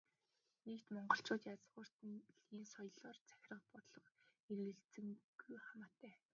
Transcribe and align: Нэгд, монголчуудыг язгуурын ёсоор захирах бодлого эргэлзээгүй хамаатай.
Нэгд, 0.67 0.85
монголчуудыг 0.95 1.51
язгуурын 1.55 2.15
ёсоор 2.61 3.15
захирах 3.29 3.63
бодлого 3.73 4.09
эргэлзээгүй 4.51 5.57
хамаатай. 5.67 6.13